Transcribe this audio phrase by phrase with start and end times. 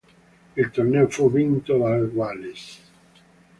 [0.57, 2.79] Il torneo fu vinto dal Galles.